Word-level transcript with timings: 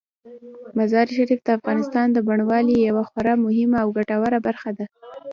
مزارشریف 0.77 1.39
د 1.43 1.49
افغانستان 1.57 2.07
د 2.11 2.17
بڼوالۍ 2.27 2.77
یوه 2.89 3.03
خورا 3.09 3.33
مهمه 3.45 3.77
او 3.83 3.89
ګټوره 3.97 4.37
برخه 4.47 4.71
ده. 4.77 4.85